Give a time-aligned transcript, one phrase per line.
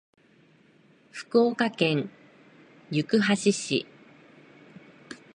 [1.11, 2.09] 福岡県
[2.89, 3.85] 行橋市